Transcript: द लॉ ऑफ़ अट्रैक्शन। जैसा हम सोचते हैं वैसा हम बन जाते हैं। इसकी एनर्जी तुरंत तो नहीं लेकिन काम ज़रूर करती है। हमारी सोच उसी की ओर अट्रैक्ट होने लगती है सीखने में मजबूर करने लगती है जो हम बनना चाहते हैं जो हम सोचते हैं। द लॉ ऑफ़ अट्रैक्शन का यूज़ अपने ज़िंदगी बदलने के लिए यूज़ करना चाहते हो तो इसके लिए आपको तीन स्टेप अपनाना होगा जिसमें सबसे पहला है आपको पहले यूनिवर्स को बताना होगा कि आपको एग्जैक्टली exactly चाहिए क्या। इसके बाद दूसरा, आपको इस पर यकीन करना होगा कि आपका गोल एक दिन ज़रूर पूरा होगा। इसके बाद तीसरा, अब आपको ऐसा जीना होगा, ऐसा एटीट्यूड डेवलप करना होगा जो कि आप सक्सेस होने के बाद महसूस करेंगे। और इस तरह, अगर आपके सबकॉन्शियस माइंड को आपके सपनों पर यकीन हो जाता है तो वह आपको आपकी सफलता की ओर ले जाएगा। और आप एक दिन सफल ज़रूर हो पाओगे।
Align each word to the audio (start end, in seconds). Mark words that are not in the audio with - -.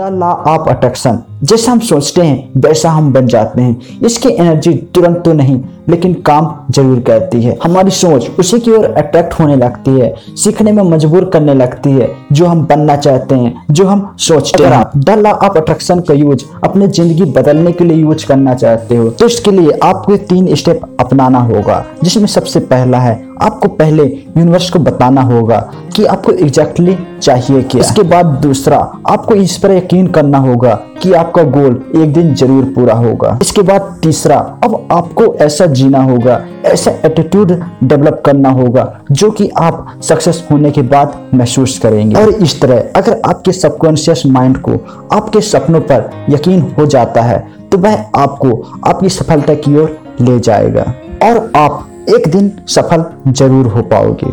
द 0.00 0.08
लॉ 0.12 0.28
ऑफ़ 0.50 0.68
अट्रैक्शन। 0.70 1.18
जैसा 1.42 1.72
हम 1.72 1.78
सोचते 1.80 2.22
हैं 2.22 2.60
वैसा 2.60 2.90
हम 2.90 3.12
बन 3.12 3.26
जाते 3.26 3.62
हैं। 3.62 4.00
इसकी 4.06 4.28
एनर्जी 4.30 4.72
तुरंत 4.94 5.20
तो 5.24 5.32
नहीं 5.32 5.60
लेकिन 5.88 6.12
काम 6.26 6.48
ज़रूर 6.70 7.00
करती 7.00 7.42
है। 7.42 7.56
हमारी 7.64 7.90
सोच 7.90 8.28
उसी 8.38 8.58
की 8.60 8.70
ओर 8.70 8.84
अट्रैक्ट 8.86 9.38
होने 9.40 9.56
लगती 9.56 9.98
है 9.98 10.14
सीखने 10.36 10.72
में 10.72 10.82
मजबूर 10.84 11.24
करने 11.32 11.54
लगती 11.54 11.90
है 11.90 12.08
जो 12.32 12.46
हम 12.46 12.64
बनना 12.66 12.96
चाहते 12.96 13.34
हैं 13.34 13.66
जो 13.70 13.86
हम 13.86 14.10
सोचते 14.20 14.64
हैं। 14.64 14.84
द 14.96 15.18
लॉ 15.18 15.32
ऑफ़ 15.32 15.58
अट्रैक्शन 15.58 16.00
का 16.00 16.14
यूज़ 16.14 16.44
अपने 16.64 16.88
ज़िंदगी 16.88 17.24
बदलने 17.32 17.72
के 17.72 17.84
लिए 17.84 17.96
यूज़ 17.96 18.26
करना 18.26 18.54
चाहते 18.54 18.96
हो 18.96 19.08
तो 19.10 19.26
इसके 19.26 19.50
लिए 19.50 19.78
आपको 19.82 20.16
तीन 20.28 20.54
स्टेप 20.54 20.96
अपनाना 21.00 21.38
होगा 21.44 21.84
जिसमें 22.02 22.26
सबसे 22.28 22.60
पहला 22.66 22.98
है 22.98 23.29
आपको 23.40 23.68
पहले 23.70 24.04
यूनिवर्स 24.04 24.70
को 24.70 24.78
बताना 24.78 25.22
होगा 25.24 25.58
कि 25.96 26.04
आपको 26.04 26.32
एग्जैक्टली 26.32 26.86
exactly 26.86 27.22
चाहिए 27.22 27.62
क्या। 27.62 27.80
इसके 27.80 28.02
बाद 28.02 28.26
दूसरा, 28.42 28.76
आपको 29.08 29.34
इस 29.34 29.56
पर 29.58 29.72
यकीन 29.72 30.06
करना 30.08 30.38
होगा 30.38 30.74
कि 31.02 31.12
आपका 31.12 31.42
गोल 31.50 31.80
एक 31.96 32.12
दिन 32.12 32.34
ज़रूर 32.34 32.64
पूरा 32.74 32.94
होगा। 32.94 33.38
इसके 33.42 33.62
बाद 33.62 33.98
तीसरा, 34.02 34.36
अब 34.64 34.88
आपको 34.92 35.34
ऐसा 35.36 35.66
जीना 35.68 36.02
होगा, 36.02 36.40
ऐसा 36.64 36.90
एटीट्यूड 37.04 37.52
डेवलप 37.84 38.22
करना 38.26 38.50
होगा 38.50 38.86
जो 39.12 39.30
कि 39.30 39.48
आप 39.58 40.00
सक्सेस 40.02 40.46
होने 40.50 40.70
के 40.70 40.82
बाद 40.84 41.20
महसूस 41.34 41.78
करेंगे। 41.78 42.20
और 42.22 42.30
इस 42.30 42.60
तरह, 42.62 42.82
अगर 42.96 43.20
आपके 43.26 43.52
सबकॉन्शियस 43.52 44.22
माइंड 44.28 44.58
को 44.58 44.78
आपके 45.12 45.40
सपनों 45.42 45.80
पर 45.82 46.10
यकीन 46.30 46.60
हो 46.78 46.86
जाता 46.86 47.22
है 47.22 47.38
तो 47.70 47.78
वह 47.78 48.04
आपको 48.16 48.50
आपकी 48.86 49.08
सफलता 49.10 49.54
की 49.56 49.76
ओर 49.76 49.98
ले 50.20 50.38
जाएगा। 50.40 50.92
और 51.22 51.50
आप 51.56 51.86
एक 52.08 52.26
दिन 52.32 52.50
सफल 52.68 53.04
ज़रूर 53.28 53.66
हो 53.66 53.82
पाओगे। 53.82 54.26